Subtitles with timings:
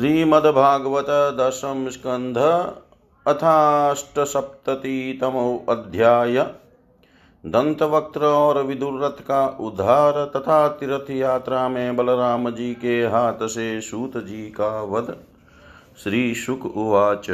[0.00, 2.38] श्रीमद्भागवत दशम स्कंध
[3.26, 6.52] अथाष्टसप्ततितमो अध्याय।
[7.46, 14.16] दंतवक्त्र और विदुरथ का उद्धार तथा तीर्थ यात्रा में बलराम जी के हाथ से सूत
[14.16, 15.16] जी का वध।
[16.04, 17.26] श्री शुक उवाच।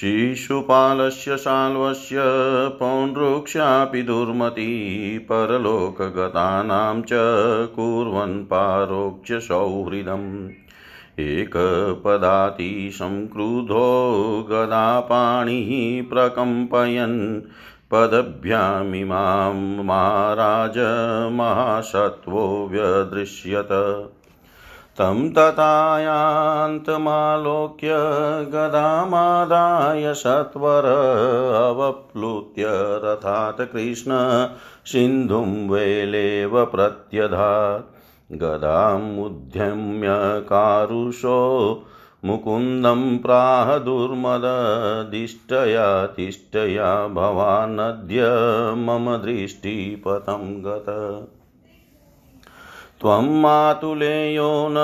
[0.00, 2.16] शिशुपालस्य शाल्वस्य
[2.80, 7.08] पौण्ड्रुक्ष्यापि दुर्मती परलोकगतानां च
[7.76, 10.48] कुर्वन् पारोक्ष्य सौहृदम्
[11.20, 11.96] एकपदातिसंक्रुधो
[14.50, 17.40] गदापाणिः प्रकम्पयन्।
[17.90, 20.78] पदभ्यामिमां महाराज
[21.32, 23.68] महासत्त्वो व्यदृश्यत।
[24.98, 27.88] तं तथायान्तमालोक्य
[28.52, 30.84] गदामादाय सत्वर
[31.66, 32.64] अवप्लुत्य
[33.04, 34.10] रथात् कृष्ण
[34.86, 37.84] सिन्धुं वेलेव प्रत्यधात्।
[38.32, 41.82] गदामुद्यम्य कारुषो
[42.24, 48.22] मुकुन्दं प्राह दुर्मददिष्टया तिष्ठया भवानद्य
[48.76, 50.86] मम दृष्टिपथं गत।
[53.06, 54.76] त्वं मातुलेयो न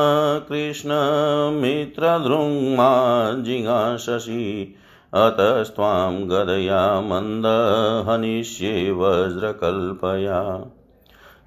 [0.48, 4.74] कृष्णमित्रधृङ्मा जिगांससि
[5.14, 10.64] अतस्त्वां गदया मन्दहनिष्ये वज्रकल्पया।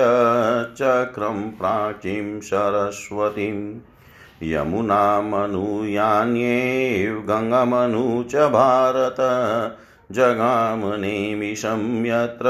[0.74, 3.76] चक्रं प्राचीं सरस्वतीम्
[4.44, 9.16] यमुनामनुयान्येव गङ्गमनु च भारत।
[10.12, 12.48] जगामनेमिषं यत्र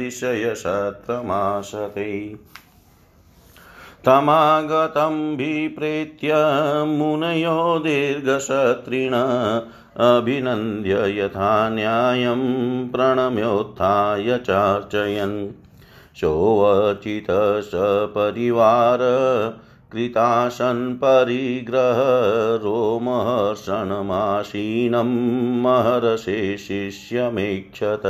[0.00, 2.36] ऋषयशत्रमाशते।
[4.04, 6.34] तमागतं विप्रेत्य
[6.86, 9.12] मुनयो दीर्घशत्रिण
[10.04, 12.42] अभिनन्द्य यथा न्यायं
[12.88, 15.50] प्रणम्योत्थाय चार्चयन्।
[16.16, 17.26] चोवचित
[17.64, 18.98] सपरिवार
[19.92, 21.96] कृतासन् परिग्रह
[22.56, 23.78] रोमहर्षणमासीनं
[25.62, 28.02] महर्षे शिष्यमेक्षत।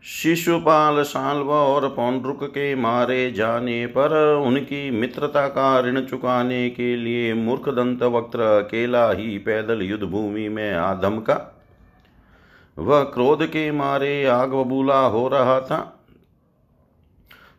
[0.04, 7.34] शिशुपाल साल्व और पौंड्रुक के मारे जाने पर उनकी मित्रता का ऋण चुकाने के लिए
[7.34, 11.64] मूर्ख दंत वक्त्र अकेला ही पैदल युद्ध भूमि में आधम का
[12.78, 16.01] वह क्रोध के मारे आग बबूला हो रहा था।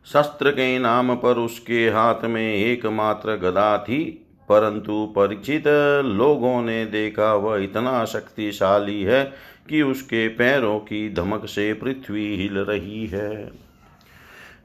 [0.07, 4.05] शस्त्र के नाम पर उसके हाथ में एकमात्र गदा थी,
[4.49, 5.65] परंतु परिचित
[6.05, 9.25] लोगों ने देखा वह इतना शक्तिशाली है
[9.69, 13.51] कि उसके पैरों की धमक से पृथ्वी हिल रही है।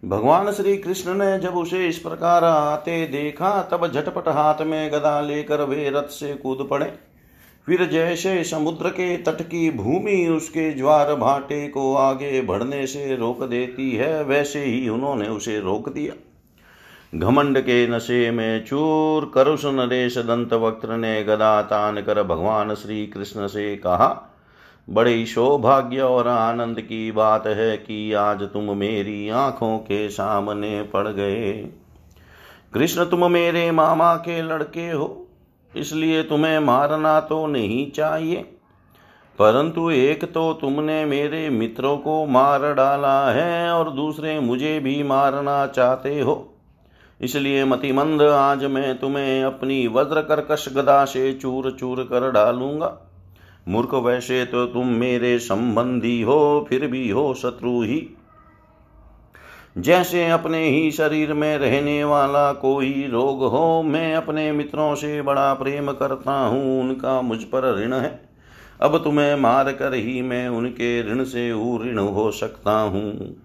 [0.05, 5.19] भगवान श्री कृष्ण ने जब उसे इस प्रकार आते देखा, तब झटपट हाथ में गदा
[5.21, 6.93] लेकर वे रथ से कूद पड़े।
[7.67, 13.43] फिर जैसे समुद्र के तट की भूमि उसके ज्वार भाटे को आगे बढ़ने से रोक
[13.43, 16.13] देती है, वैसे ही उन्होंने उसे रोक दिया।
[17.15, 23.07] घमंड के नशे में चूर करुष नरेश दंत वक्त्र ने गदा तान कर भगवान श्री
[23.07, 24.33] कृष्ण से कहा,
[24.89, 31.07] बड़ी सौभाग्य और आनंद की बात है कि आज तुम मेरी आँखों के सामने पड़
[31.07, 31.51] गए।
[32.73, 35.26] कृष्ण, तुम मेरे मामा के लड़के हो।
[35.77, 38.35] इसलिए तुम्हें मारना तो नहीं चाहिए।
[39.39, 45.67] परंतु एक तो तुमने मेरे मित्रों को मार डाला है और दूसरे मुझे भी मारना
[45.67, 46.53] चाहते हो।
[47.21, 52.97] इसलिए मतिमंद, आज मैं तुम्हें अपनी वज्र कर्कश गदा से चूर चूर कर डालूँगा।
[53.67, 58.16] मूर्ख वैसे तो तुम मेरे संबंधी हो, फिर भी हो शत्रु ही।
[59.77, 65.53] जैसे अपने ही शरीर में रहने वाला कोई रोग हो, मैं अपने मित्रों से बड़ा
[65.53, 68.19] प्रेम करता हूँ, उनका मुझ पर ऋण है।
[68.81, 71.51] अब तुम्हें मार कर ही मैं उनके ऋण से
[71.85, 73.35] ऋण हो सकता हूँ।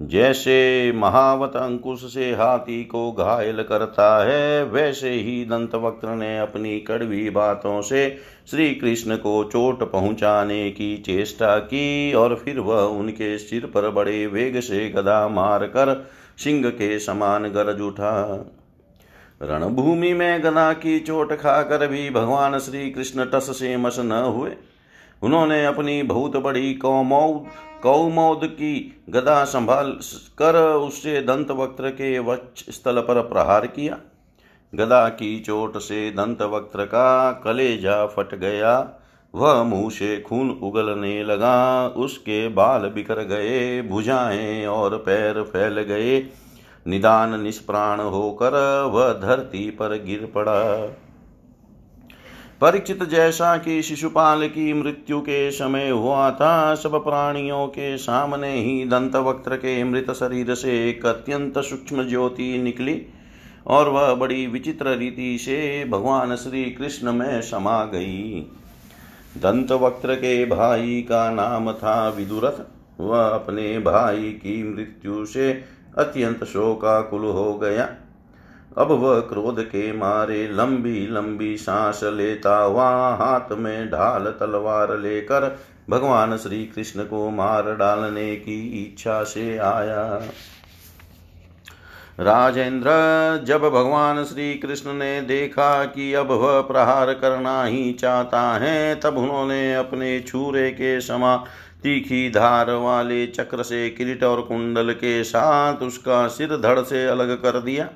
[0.00, 7.30] जैसे महावत अंकुश से हाथी को घायल करता है, वैसे ही दंतवक्त्र ने अपनी कड़वी
[7.30, 8.18] बातों से
[8.50, 14.26] श्री कृष्ण को चोट पहुँचाने की चेष्टा की और फिर वह उनके सिर पर बड़े
[14.26, 15.94] वेग से गदा मार कर
[16.38, 18.14] सिंह के समान गरज उठा।
[19.42, 24.50] रणभूमि में गदा की चोट खाकर भी भगवान श्री कृष्ण टस से मस न हुए।
[25.22, 27.46] उन्होंने अपनी बहुत बड़ी कौमौद
[27.82, 29.90] कौमोद की गदा संभाल
[30.38, 33.98] कर उससे दंत वक्त्र के वक्ष स्थल पर प्रहार किया।
[34.74, 38.98] गदा की चोट से दंत वक्त्र का कलेजा फट गया।
[39.34, 46.26] वह मुँह से खून उगलने लगा। उसके बाल बिखर गए, भुजाएँ और पैर फैल गए।
[46.86, 50.62] निदान निष्प्राण होकर वह धरती पर गिर पड़ा।
[52.62, 58.84] परीक्षित जैसा कि शिशुपाल की मृत्यु के समय हुआ था, सब प्राणियों के सामने ही
[58.84, 63.06] दंत वक्त्र के मृत शरीर से एक अत्यंत सूक्ष्म ज्योति निकली
[63.66, 68.40] और वह बड़ी विचित्र रीति से भगवान श्री कृष्ण में समा गई।
[69.38, 72.60] दंत वक्त्र के भाई का नाम था विदुरथ।
[73.00, 75.52] वह अपने भाई की मृत्यु से
[75.98, 77.96] अत्यंत शोकाकुल हो गया।
[78.78, 85.58] अब वह क्रोध के मारे लंबी लंबी सांस लेता हुआ हाथ में ढाल तलवार लेकर
[85.90, 90.22] भगवान श्री कृष्ण को मार डालने की इच्छा से आया।
[92.20, 92.90] राजेंद्र,
[93.44, 99.16] जब भगवान श्री कृष्ण ने देखा कि अब वह प्रहार करना ही चाहता है, तब
[99.18, 101.36] उन्होंने अपने छूरे के समा
[101.82, 107.36] तीखी धार वाले चक्र से किरीट और कुंडल के साथ उसका सिर धड़ से अलग
[107.42, 107.88] कर दिया।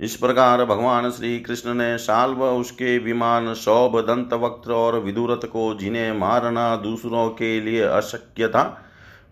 [0.00, 5.74] इस प्रकार भगवान श्री कृष्ण ने साल्व उसके विमान शौभ दंत वक्त और विदुरत को
[5.74, 8.84] जिन्हें मारना दूसरों के लिए अशक्य था,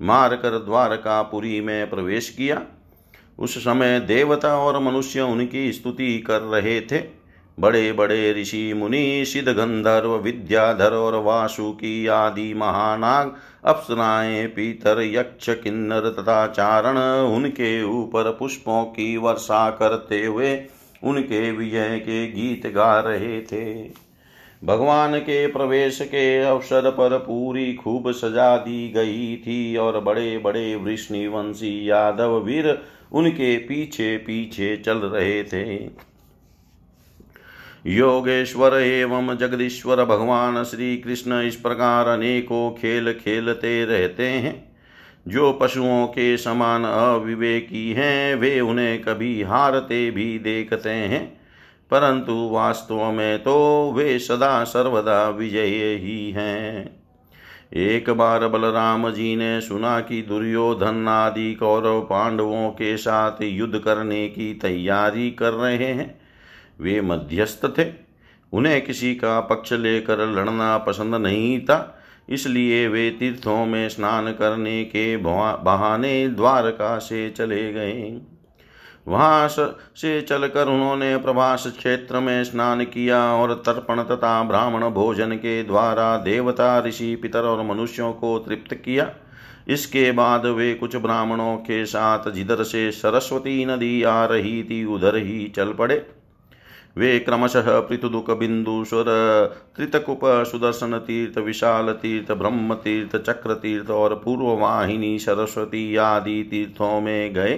[0.03, 2.63] मारकर द्वारका पुरी में प्रवेश किया।
[3.39, 7.20] उस समय देवता और मनुष्य उनकी स्तुति कर रहे थे।
[7.59, 16.09] बड़े बड़े ऋषि मुनि, सिद्ध गंधर्व, विद्याधर और वासुकी आदि महानाग अप्सराएँ, पीतर, यक्ष, किन्नर
[16.11, 16.99] तथा चारण
[17.35, 20.63] उनके ऊपर पुष्पों की वर्षा करते हुए
[21.03, 23.91] उनके विजय के गीत गा रहे थे।
[24.65, 30.75] भगवान के प्रवेश के अवसर पर पूरी खूब सजा दी गई थी और बड़े बड़े
[30.77, 32.79] वृष्णिवंशी यादव वीर
[33.13, 36.10] उनके पीछे पीछे चल रहे थे।
[37.87, 44.77] योगेश्वर एवं जगदीश्वर भगवान श्री कृष्ण इस प्रकार अनेकों खेल खेलते रहते हैं।
[45.29, 51.41] जो पशुओं के समान अविवेकी हैं, वे उन्हें कभी हारते भी देखते हैं।
[51.91, 57.03] परंतु वास्तव में तो वे सदा सर्वदा विजय ही हैं।
[57.75, 64.29] एक बार बलराम जी ने सुना कि दुर्योधन आदि कौरव पांडवों के साथ युद्ध करने
[64.29, 66.20] की तैयारी कर रहे हैं।
[66.81, 67.87] वे मध्यस्थ थे।
[68.53, 71.97] उन्हें किसी का पक्ष लेकर लड़ना पसंद नहीं था,
[72.29, 78.21] इसलिए वे तीर्थों में स्नान करने के बहाने द्वारका से चले गए।
[79.07, 85.63] वहाँ से चलकर उन्होंने प्रभास क्षेत्र में स्नान किया और तर्पण तथा ब्राह्मण भोजन के
[85.63, 89.11] द्वारा देवता, ऋषि, पितर और मनुष्यों को तृप्त किया।
[89.69, 95.17] इसके बाद वे कुछ ब्राह्मणों के साथ जिधर से सरस्वती नदी आ रही थी, उधर
[95.17, 96.07] ही चल पड़े।
[96.97, 99.05] वे क्रमशः पृथुदुक बिंदुश्वर
[99.77, 107.35] त्रितकुप सुदर्शन तीर्थ विशाल तीर्थ ब्रह्म तीर्थ चक्र तीर्थ और पूर्ववाहिनी, सरस्वती आदि तीर्थों में
[107.35, 107.55] गए।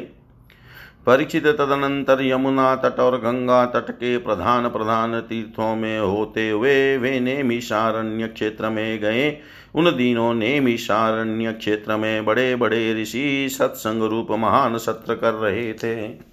[1.06, 7.20] परीक्षित तदनंतर यमुना तट और गंगा तट के प्रधान प्रधान तीर्थों में होते हुए वे
[7.20, 9.30] नेमिषारण्य क्षेत्र में गए।
[9.74, 16.31] उन दिनों नेमिषारण्य क्षेत्र में बड़े बड़े ऋषि सत्संग रूप महान सत्र कर रहे थे।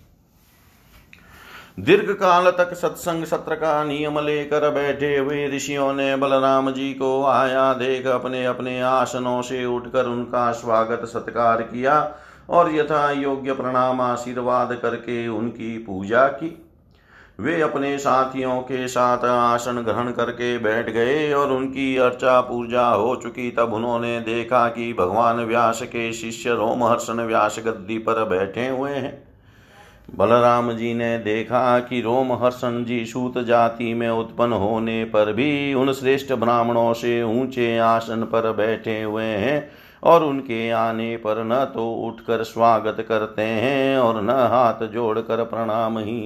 [1.80, 7.26] दीर्घ काल तक सत्संग सत्र का नियम लेकर बैठे हुए ऋषियों ने बलराम जी को
[7.26, 12.16] आया देख अपने अपने आसनों से उठकर उनका स्वागत सत्कार किया
[12.50, 16.66] और यथा योग्य प्रणाम आशीर्वाद करके उनकी पूजा की।
[17.40, 23.16] वे अपने साथियों के साथ आसन ग्रहण करके बैठ गए और उनकी अर्चा पूजा हो
[23.16, 28.92] चुकी। तब उन्होंने देखा कि भगवान व्यास के शिष्य रोमहर्षण व्यास गद्दी पर बैठे हुए
[28.92, 29.29] हैं।
[30.16, 35.74] बलराम जी ने देखा कि रोम हर्षण जी सूत जाति में उत्पन्न होने पर भी
[35.74, 39.72] उन श्रेष्ठ ब्राह्मणों से ऊँचे आसन पर बैठे हुए हैं
[40.04, 46.00] और उनके आने पर न तो उठकर स्वागत करते हैं और न हाथ जोड़कर प्रणाम
[46.00, 46.22] ही।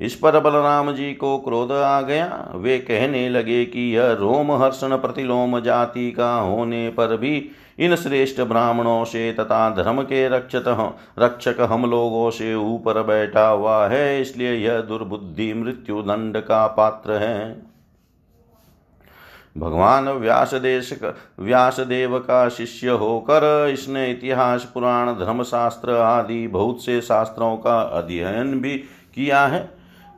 [0.00, 4.96] इस पर बलराम जी को क्रोध आ गया। वे कहने लगे कि यह रोम हर्षण
[4.96, 10.64] प्रतिलोम जाति का होने पर भी इन श्रेष्ठ ब्राह्मणों से तथा धर्म के रक्षत
[11.18, 17.12] रक्षक हम लोगों से ऊपर बैठा हुआ है, इसलिए यह दुर्बुद्धि, मृत्यु दंड का पात्र
[17.14, 17.70] है।
[19.56, 20.92] भगवान व्यास देश
[21.38, 28.60] व्यास देव का शिष्य होकर इसने इतिहास, पुराण, धर्मशास्त्र आदि बहुत से शास्त्रों का अध्ययन
[28.60, 28.76] भी
[29.14, 29.68] किया है।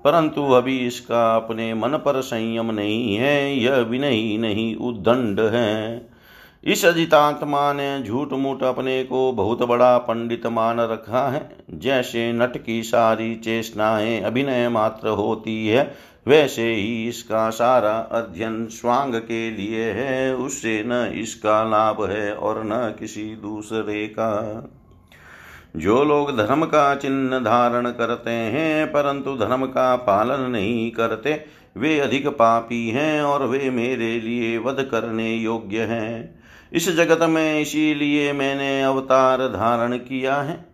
[0.05, 6.09] परंतु अभी इसका अपने मन पर संयम नहीं है, यह विनयी नहीं, उद्दंड है।
[6.65, 12.65] इस अजितात्मा ने झूठ मूठ अपने को बहुत बड़ा पंडित मान रखा है। जैसे नट
[12.65, 15.95] की सारी चेष्टाएँ अभिनय मात्र होती है,
[16.27, 22.63] वैसे ही इसका सारा अध्ययन स्वांग के लिए है। उससे न इसका लाभ है और
[22.65, 24.63] न किसी दूसरे का।
[25.77, 31.45] जो लोग धर्म का चिन्ह धारण करते हैं, परंतु धर्म का पालन नहीं करते,
[31.77, 37.61] वे अधिक पापी हैं और वे मेरे लिए वध करने योग्य हैं। इस जगत में
[37.61, 40.73] इसीलिए मैंने अवतार धारण किया है।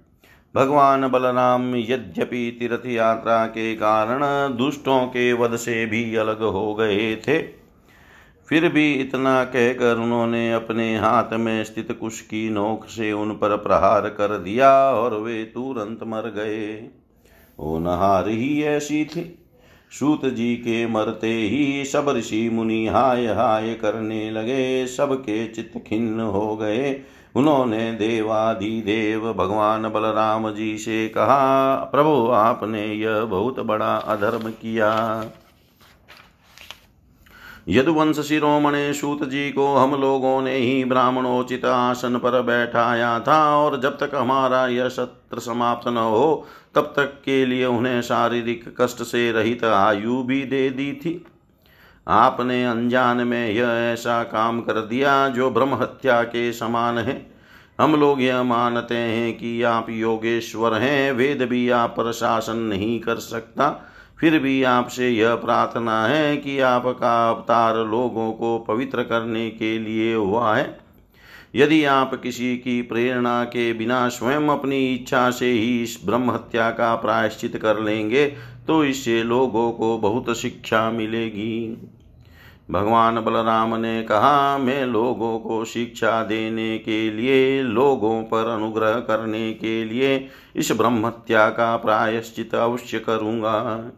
[0.55, 4.21] भगवान बलराम यद्यपि तीर्थ यात्रा के कारण
[4.57, 7.68] दुष्टों के वध से भी अलग हो गए थे।
[8.49, 13.57] फिर भी इतना कहकर उन्होंने अपने हाथ में स्थित कुश की नोक से उन पर
[13.57, 16.89] प्रहार कर दिया और वे तुरंत मर गए।
[17.61, 19.45] नहार ही ऐसी थी।
[19.91, 26.21] सूत जी के मरते ही सब ऋषि मुनि हाय हाय करने लगे। सबके चित्त खिन्न
[26.21, 27.01] हो गए।
[27.35, 35.23] उन्होंने देवाधिदेव भगवान बलराम जी से कहा, प्रभु, आपने यह बहुत बड़ा अधर्म किया।
[37.69, 43.81] यदुवंश शिरोमणे सूत जी को हम लोगों ने ही ब्राह्मणोचित आसन पर बैठाया था, और
[43.81, 49.03] जब तक हमारा यह सत्र समाप्त न हो, तब तक के लिए उन्हें शारीरिक कष्ट
[49.03, 51.27] से रहित आयु भी दे दी थी।
[52.09, 57.31] आपने अनजान में यह ऐसा काम कर दिया जो ब्रह्म हत्या के समान है।
[57.81, 63.01] हम लोग यह मानते हैं कि आप योगेश्वर हैं, वेद भी आप पर शासन नहीं
[63.01, 63.88] कर सकता।
[64.19, 70.15] फिर भी आपसे यह प्रार्थना है कि आपका अवतार लोगों को पवित्र करने के लिए
[70.15, 70.79] हुआ है।
[71.55, 76.71] यदि आप किसी की प्रेरणा के बिना स्वयं अपनी इच्छा से ही इस ब्रह्म हत्या
[76.71, 78.27] का प्रायश्चित कर लेंगे
[78.67, 81.91] तो इससे लोगों को बहुत शिक्षा मिलेगी।
[82.71, 89.53] भगवान बलराम ने कहा, मैं लोगों को शिक्षा देने के लिए, लोगों पर अनुग्रह करने
[89.53, 93.93] के लिए इस ब्रह्म हत्या का प्रायश्चित अवश्य करूँगा।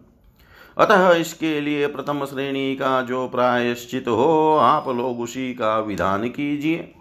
[0.80, 6.94] अतः इसके लिए प्रथम श्रेणी का जो प्रायश्चित हो, आप लोग उसी का विधान कीजिए।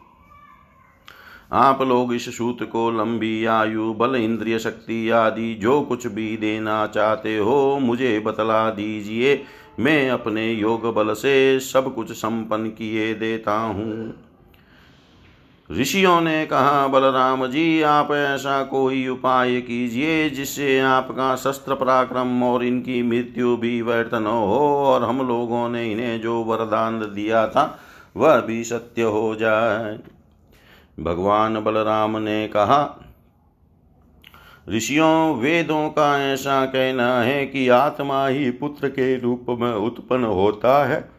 [1.51, 6.87] आप लोग इस सूत को लंबी आयु, बल, इंद्रिय शक्ति आदि जो कुछ भी देना
[6.87, 9.43] चाहते हो, मुझे बतला दीजिए।
[9.79, 14.28] मैं अपने योग बल से सब कुछ संपन्न किए देता हूँ।
[15.71, 22.63] ऋषियों ने कहा, बलराम जी, आप ऐसा कोई उपाय कीजिए जिससे आपका शस्त्र पराक्रम और
[22.63, 27.79] इनकी मृत्यु भी व्यर्थ न हो और हम लोगों ने इन्हें जो वरदान दिया था,
[28.17, 29.99] वह भी सत्य हो जाए।
[30.99, 33.05] भगवान बलराम ने कहा,
[34.69, 40.85] ऋषियों, वेदों का ऐसा कहना है कि आत्मा ही पुत्र के रूप में उत्पन्न होता
[40.85, 41.18] है।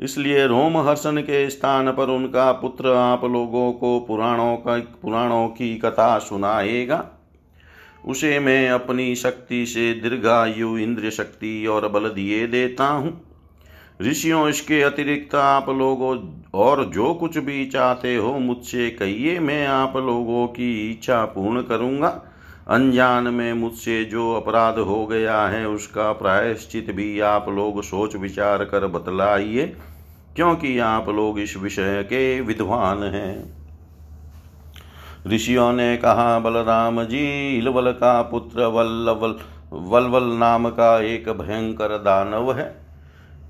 [0.00, 6.18] इसलिए रोमहर्षण के स्थान पर उनका पुत्र आप लोगों को पुराणों का, पुराणों की कथा
[6.18, 7.04] सुनाएगा।
[8.06, 13.20] उसे मैं अपनी शक्ति से दीर्घायु इंद्रिय शक्ति और बल दिए देता हूँ।
[14.02, 16.18] ऋषियों, इसके अतिरिक्त आप लोगों
[16.54, 22.22] और जो कुछ भी चाहते हो, मुझसे कहिए, मैं आप लोगों की इच्छा पूर्ण करूँगा।
[22.66, 28.64] अनजान में मुझसे जो अपराध हो गया है, उसका प्रायश्चित भी आप लोग सोच विचार
[28.64, 29.66] कर बतलाइए,
[30.36, 33.64] क्योंकि आप लोग इस विषय के विद्वान हैं।
[35.26, 39.36] ऋषियों ने कहा, बलराम जी, इलवल का पुत्र वल्लवल
[39.72, 42.74] वलवल नाम का एक भयंकर दानव है।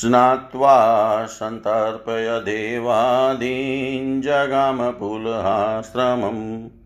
[0.00, 6.79] स्नात्वा सन्तर्पय देवादीन् जगामपुलहाश्रमम्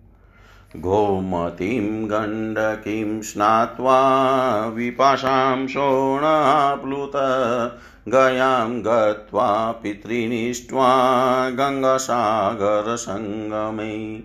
[0.76, 4.00] गोमतीं गण्डकीं स्नात्वा
[4.74, 7.12] विपाशां शोणाप्लुत
[8.08, 10.88] गयां गत्वा पितॄनिष्ट्वा
[11.50, 14.22] गङ्गासागरसङ्गमे।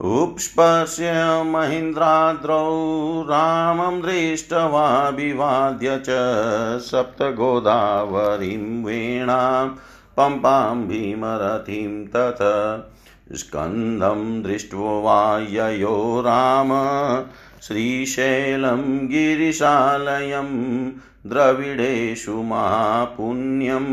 [0.00, 1.12] उपस्पर्श्य
[1.46, 6.06] महीन्द्राद्रौ रामं दृष्ट्वा विवाद्य च
[6.80, 9.68] सप्तगोदावरीं वेणां
[10.16, 12.90] पम्पां भीमरथिं तत्
[13.34, 16.68] स्कन्दं दृष्ट्वा ययो राम।
[17.62, 20.88] श्रीशैलं गिरिशालयं
[21.26, 23.84] द्रविडेषु महापुण्यं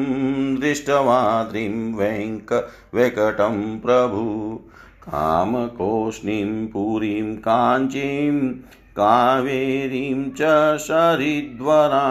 [0.60, 4.60] दृष्टवाद्रिं वेङ्क वेकटं प्रभु।
[5.01, 8.49] कामकोष्णीं पुरीं काञ्चीं,
[8.95, 10.41] कावेरीं च
[10.77, 12.08] शरिद्वरा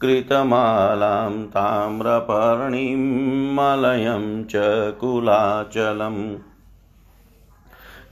[0.00, 4.52] कृतमालां ताम्रपर्णिं मलयं च
[5.00, 6.34] कुलाचलम्।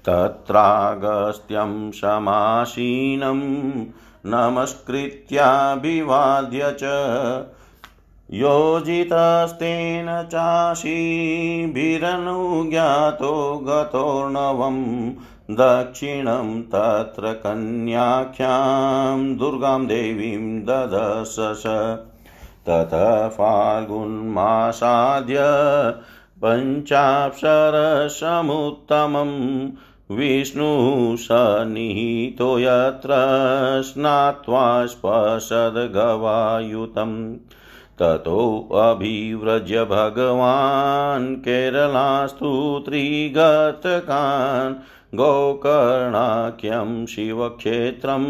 [0.07, 3.41] तत्रागस्त्यं समासीनं
[4.33, 6.91] नमस्कृत्याभिवाद्य च
[8.41, 10.91] योजितस्तेन चाशीभिरनुज्ञातो
[13.67, 14.83] गतोर्णवम्
[15.59, 21.65] दक्षिणं तत्र कन्याख्यां दुर्गां देवीं ददशस
[22.69, 25.39] ततः फाल्गुन्मासाद्य
[26.45, 29.33] पञ्चाक्षरसमुत्तमं
[30.11, 33.09] विष्णुः सन्निहितो यत्र
[33.85, 37.37] स्नात्वा स्पशद्गवायुतम्
[37.99, 44.75] ततोऽभिव्रज्य भगवान् केरलास्तु त्रिगतकान्।
[45.15, 48.25] गोकर्णाख्यं शिवक्षेत्रं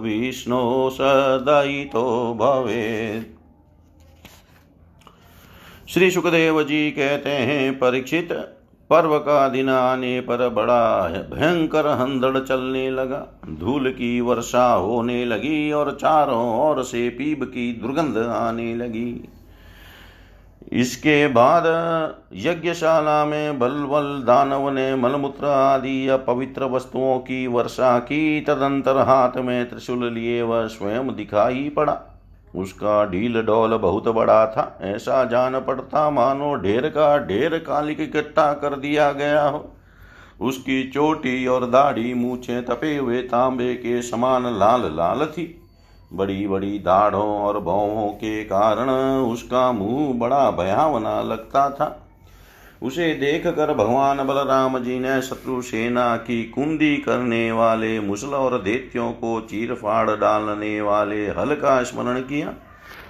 [0.00, 3.24] विष्णो सदयितो भवेत्
[5.90, 8.56] श्री सुखदेव जी कहते हैं, परीक्षित
[8.90, 15.72] पर्व का दिन आने पर बड़ा भयंकर हंदड़ चलने लगा। धूल की वर्षा होने लगी
[15.72, 19.28] और चारों ओर से पीब की दुर्गंध आने लगी।
[20.72, 21.64] इसके बाद
[22.34, 29.36] यज्ञशाला में बलबल, दानव ने मलमूत्र आदि या पवित्र वस्तुओं की वर्षा की, तदंतर हाथ
[29.36, 32.09] में त्रिशूल लिए वह स्वयं दिखाई पड़ा।
[32.54, 38.52] उसका ढील डोल बहुत बड़ा था। ऐसा जान पड़ता मानो ढेर का ढेर कालिक इकट्ठा
[38.52, 39.64] कर दिया गया हो।
[40.40, 45.56] उसकी चोटी और दाढ़ी मूछे तपे हुए तांबे के समान लाल लाल थी।
[46.12, 48.90] बड़ी बड़ी दाढ़ों और भौहों के कारण
[49.22, 51.86] उसका मुँह बड़ा भयावना लगता था।
[52.82, 58.60] उसे देख कर भगवान बलराम जी ने शत्रु सेना की कुंदी करने वाले मुसल और
[58.62, 62.54] देत्यों को चीर फाड़ डालने वाले हल का स्मरण किया।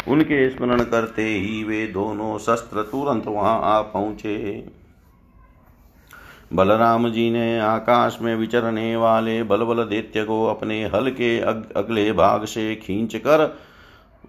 [0.09, 4.37] उनके स्मरण करते ही वे दोनों शस्त्र तुरंत वहाँ आ पहुँचे।
[6.53, 12.13] बलराम जी ने आकाश में विचरने वाले बलबल दैत्य को अपने हल के अग, अगले
[12.13, 13.59] भाग से खींच कर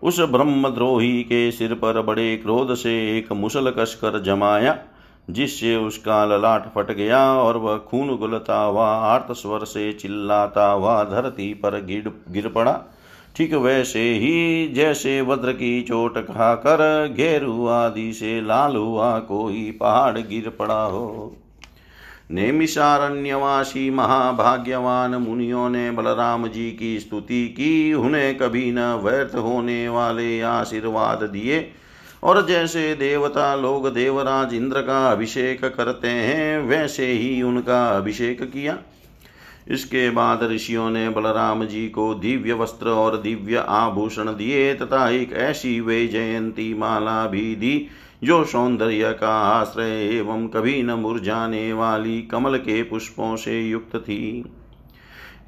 [0.04, 4.78] उस ब्रह्मद्रोही के सिर पर बड़े क्रोध से एक मुसल कसकर जमाया।
[5.30, 11.04] जिससे उसका ललाट फट गया और वह खून गुलता हुआ आर्त स्वर से चिल्लाता हुआ
[11.04, 12.80] धरती पर गिर गिर पड़ा।
[13.36, 20.18] ठीक वैसे ही जैसे वज्र की चोट खाकर घेरू आदि से लाल हुआ कोई पहाड़
[20.18, 21.36] गिर पड़ा हो।
[22.32, 30.42] नेमिषारण्यवासी महाभाग्यवान मुनियों ने बलराम जी की स्तुति की। उन्हें कभी न व्यर्थ होने वाले
[30.42, 31.60] आशीर्वाद दिए।
[32.24, 38.78] और जैसे देवता लोग देवराज इंद्र का अभिषेक करते हैं, वैसे ही उनका अभिषेक किया।
[39.68, 45.34] इसके बाद ऋषियों ने बलराम जी को दिव्य वस्त्र और दिव्य आभूषण दिए तथा एक
[45.34, 47.88] ऐसी वे जयंती माला भी दी,
[48.24, 54.46] जो सौंदर्य का आश्रय एवं कभी न मुरझाने वाली कमल के पुष्पों से युक्त थी।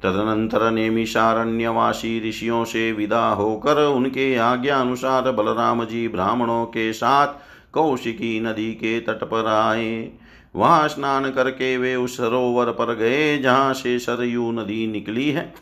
[0.04, 7.26] तदनंतर नेमिषारण्यवासी ऋषियों से विदा होकर उनके आज्ञा अनुसार बलराम जी ब्राह्मणों के साथ
[7.72, 10.10] कौशिकी नदी के तट पर आए।
[10.56, 15.52] वहाँ स्नान करके वे उस सरोवर पर गए जहाँ से सरयू नदी निकली है।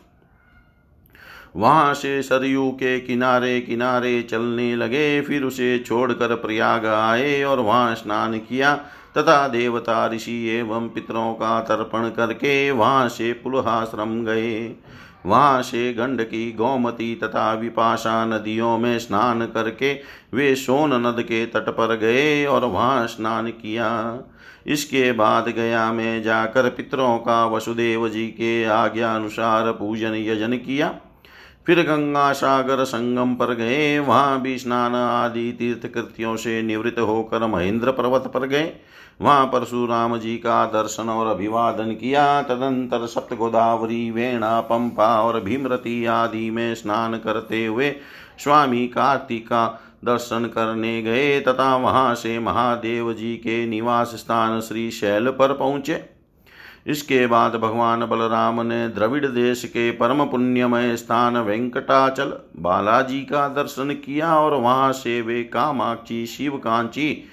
[1.55, 7.95] वहाँ से सरयू के किनारे किनारे चलने लगे, फिर उसे छोड़कर प्रयाग आए और वहाँ
[7.95, 8.73] स्नान किया।
[9.17, 14.75] तथा देवता ऋषि एवं पितरों का तर्पण करके वहाँ से पुलहाश्रम गए।
[15.25, 19.93] वहाँ से गंडकी गौमती तथा विपाशा नदियों में स्नान करके
[20.33, 24.19] वे सोन नद के तट पर गए और वहाँ स्नान किया।
[24.67, 30.95] इसके बाद गया में जाकर पितरों का वसुदेव जी के आज्ञा अनुसार पूजन यजन किया।
[31.67, 37.45] फिर गंगा सागर संगम पर गए। वहाँ भी स्नान आदि तीर्थ कृत्यों से निवृत्त होकर
[37.47, 38.71] महेंद्र पर्वत पर गए।
[39.21, 46.05] वहाँ परशुराम जी का दर्शन और अभिवादन किया। तदंतर सप्त गोदावरी वेणा, पंपा और भीमरती
[46.05, 47.91] आदि में स्नान करते हुए
[48.39, 49.67] स्वामी कार्तिका
[50.05, 56.12] दर्शन करने गए। तथा वहाँ से महादेव जी के निवास स्थान श्री शैल पर पहुँचे।
[56.87, 63.91] इसके बाद भगवान बलराम ने द्रविड़ देश के परम पुण्यमय स्थान वेंकटाचल बालाजी का दर्शन
[63.91, 67.23] किया और वहाँ से वे कामाक्षी शिव कांची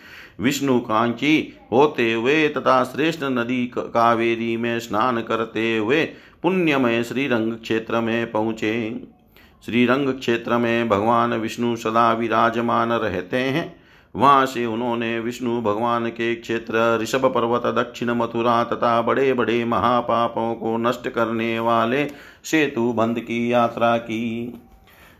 [0.41, 6.05] विष्णु कांची होते हुए तथा श्रेष्ठ नदी कावेरी में स्नान करते हुए
[6.43, 9.01] पुण्यमय श्रीरंग क्षेत्र में पहुँचे।
[9.67, 13.80] श्रीरंग क्षेत्र में भगवान विष्णु सदा विराजमान रहते हैं।
[14.15, 20.55] वहाँ से उन्होंने विष्णु भगवान के क्षेत्र, ऋषभ पर्वत, दक्षिण मथुरा तथा बड़े बड़े महापापों
[20.55, 22.05] को नष्ट करने वाले
[22.45, 24.61] सेतु बंद की यात्रा की।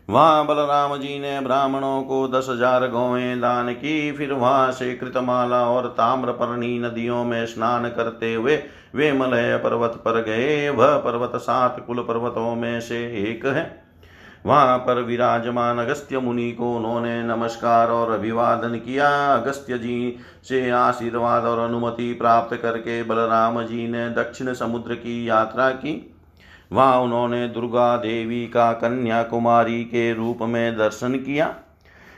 [0.09, 5.63] वहाँ बलराम जी ने ब्राह्मणों को दस हज़ार गौएँ दान की। फिर वहाँ से कृतमाला
[5.65, 8.55] और ताम्रपर्णी नदियों में स्नान करते हुए
[8.95, 13.63] वे मलय पर्वत पर गए। वह पर्वत सात कुल पर्वतों में से एक है।
[14.45, 21.43] वहाँ पर विराजमान अगस्त्य मुनि को उन्होंने नमस्कार और अभिवादन किया। अगस्त्य जी से आशीर्वाद
[21.43, 25.93] और अनुमति प्राप्त करके बलराम जी ने दक्षिण समुद्र की यात्रा की।
[26.71, 31.53] वहाँ उन्होंने दुर्गा देवी का कन्याकुमारी के रूप में दर्शन किया।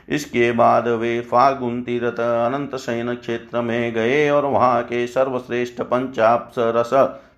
[0.08, 6.54] इसके बाद वे फागुन तीर्थ अनंत शयन क्षेत्र में गए और वहाँ के सर्वश्रेष्ठ पंचाप्स
[6.58, 6.90] रस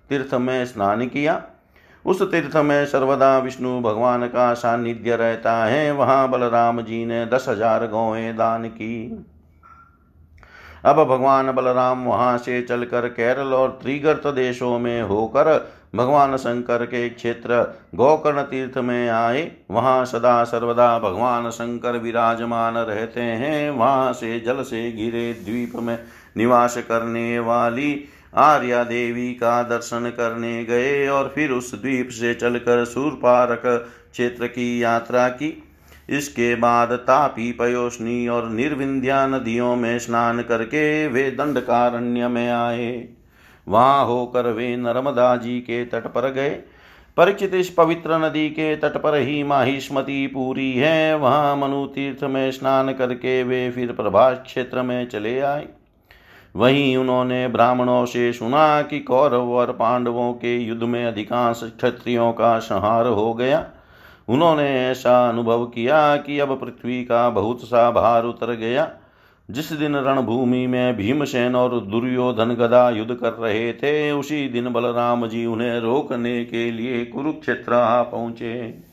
[0.09, 1.41] तीर्थ में स्नान किया।
[2.07, 7.45] उस तीर्थ में सर्वदा विष्णु भगवान का सानिध्य रहता है। वहाँ बलराम जी ने दस
[7.49, 9.25] हज़ार गौएँ दान की।
[10.85, 15.55] अब भगवान बलराम वहाँ से चलकर केरल और त्रिगर्त देशों में होकर
[15.95, 17.61] भगवान शंकर के क्षेत्र
[17.95, 24.61] गोकर्ण तीर्थ में आए। वहाँ सदा सर्वदा भगवान शंकर विराजमान रहते हैं। वहाँ से जल
[24.63, 25.97] से घिरे द्वीप में
[26.37, 27.93] निवास करने वाली
[28.33, 33.61] आर्या देवी का दर्शन करने गए और फिर उस द्वीप से चलकर सूरपारक
[34.11, 35.63] क्षेत्र की यात्रा की।
[36.09, 43.07] इसके बाद तापी पयोष्णी और निर्विंध्या नदियों में स्नान करके वे दंडकारण्य में आए।
[43.67, 46.49] वहाँ होकर वे नर्मदा जी के तट पर गए।
[47.17, 52.51] परिचित इस पवित्र नदी के तट पर ही माहिष्मती पूरी है। वहाँ मनु तीर्थ में
[52.51, 55.67] स्नान करके वे फिर प्रभास क्षेत्र में चले आए।
[56.57, 62.59] वहीं उन्होंने ब्राह्मणों से सुना कि कौरव और पांडवों के युद्ध में अधिकांश क्षत्रियों का
[62.59, 63.65] संहार हो गया।
[64.27, 68.91] उन्होंने ऐसा अनुभव किया कि अब पृथ्वी का बहुत सा भार उतर गया।
[69.51, 75.27] जिस दिन रणभूमि में भीमसेन और दुर्योधन गदा युद्ध कर रहे थे, उसी दिन बलराम
[75.27, 78.86] जी उन्हें रोकने के लिए कुरुक्षेत्र आ पहुँचे।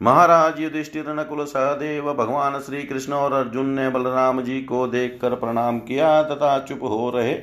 [0.00, 5.78] महाराज युधिष्ठिर नकुल सहदेव, भगवान श्री कृष्ण और अर्जुन ने बलराम जी को देखकर प्रणाम
[5.78, 7.34] किया तथा चुप हो रहे।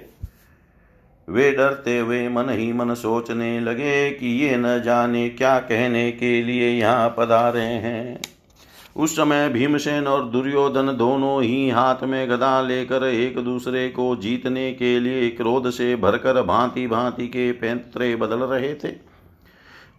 [1.27, 6.41] वे डरते हुए मन ही मन सोचने लगे कि ये न जाने क्या कहने के
[6.43, 8.19] लिए यहाँ पधारे हैं।
[8.95, 14.71] उस समय भीमसेन और दुर्योधन दोनों ही हाथ में गदा लेकर एक दूसरे को जीतने
[14.73, 19.06] के लिए क्रोध से भरकर भांति भांति के पैंतरे बदल रहे थे।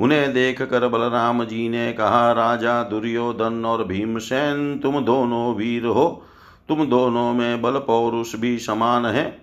[0.00, 6.24] उन्हें देख कर बलराम जी ने कहा, राजा दुर्योधन और भीमसेन, तुम दोनों वीर हो।
[6.68, 9.38] तुम दोनों में बल पौरुष भी समान है।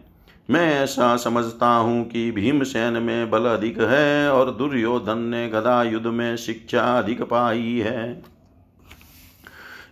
[0.49, 6.07] मैं ऐसा समझता हूँ कि भीमसेन में बल अधिक है और दुर्योधन ने गदा युद्ध
[6.07, 8.23] में शिक्षा अधिक पाई है।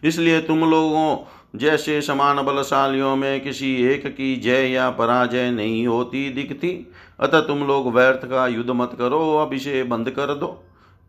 [0.03, 1.17] इसलिए तुम लोगों
[1.59, 6.91] जैसे समान बलशालियों में किसी एक की जय या पराजय नहीं होती दिखती।
[7.23, 10.47] अतः तुम लोग व्यर्थ का युद्ध मत करो अब इसे बंद कर दो।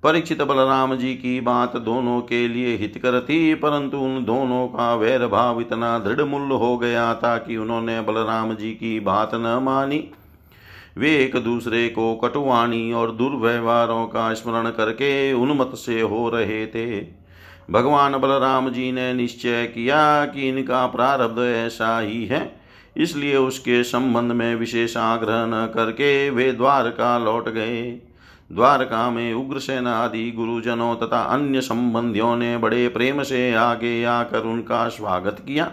[0.03, 5.27] परीक्षित बलराम जी की बात दोनों के लिए हितकर थी, परंतु उन दोनों का वैर
[5.27, 10.03] भाव इतना दृढ़ मूल्य हो गया था कि उन्होंने बलराम जी की बात न मानी।
[10.99, 17.01] वे एक दूसरे को कटुवाणी और दुर्व्यवहारों का स्मरण करके उन्मत से हो रहे थे।
[17.71, 22.64] भगवान बलराम जी ने निश्चय किया कि इनका प्रारब्ध ऐसा ही है।
[22.97, 27.83] इसलिए उसके संबंध में विशेष आग्रह न करके वे द्वारका लौट गए।
[28.51, 34.89] द्वारका में उग्रसेन आदि गुरुजनों तथा अन्य संबंधियों ने बड़े प्रेम से आगे आकर उनका
[34.89, 35.73] स्वागत किया।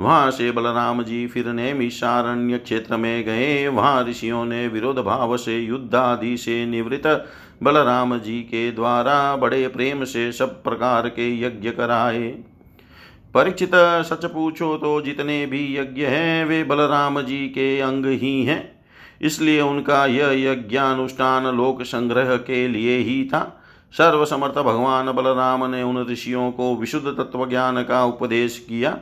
[0.00, 5.58] वहाँ से बलराम जी फिर नेमिषारण्य क्षेत्र में गए। वहाँ ऋषियों ने विरोध भाव से
[5.58, 7.06] युद्ध आदि से निवृत्त
[7.62, 12.44] बलराम जी के द्वारा बड़े प्रेम से सब प्रकार के यज्ञ कराए।
[13.38, 13.70] परीक्षित
[14.04, 18.60] सच पूछो तो जितने भी यज्ञ हैं, वे बलराम जी के अंग ही हैं।
[19.22, 23.42] इसलिए उनका यह यज्ञानुष्ठान लोक संग्रह के लिए ही था।
[23.94, 28.96] सर्वसमर्थ भगवान बलराम ने उन ऋषियों को विशुद्ध तत्व ज्ञान का उपदेश किया,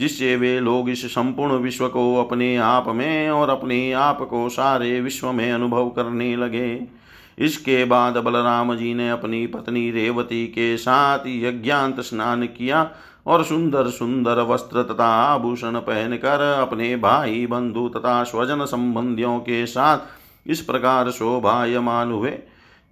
[0.00, 5.00] जिससे वे लोग इस संपूर्ण विश्व को अपने आप में और अपने आप को सारे
[5.00, 6.97] विश्व में अनुभव करने लगे।
[7.38, 12.90] इसके बाद बलराम जी ने अपनी पत्नी रेवती के साथ यज्ञांत स्नान किया
[13.26, 19.98] और सुंदर सुंदर वस्त्र तथा आभूषण पहनकर अपने भाई बंधु तथा स्वजन संबंधियों के साथ
[20.46, 22.38] इस प्रकार शोभायमान हुए।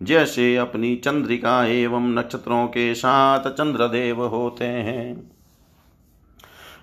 [0.03, 5.36] जैसे अपनी चंद्रिका एवं नक्षत्रों के साथ चंद्रदेव होते हैं।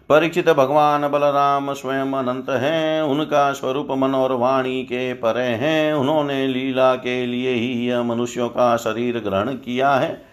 [0.10, 6.48] परीक्षित भगवान बलराम स्वयं अनंत हैं। उनका स्वरूप मन और वाणी के परे हैं। उन्होंने
[6.48, 10.26] लीला के लिए ही यह मनुष्यों का शरीर ग्रहण किया है।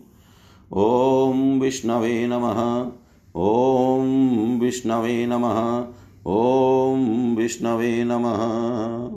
[0.73, 2.91] ॐ विष्णवे नमः।
[3.35, 5.85] ॐ विष्णवे नमः।
[6.27, 9.09] ॐ विष्णवे नमः।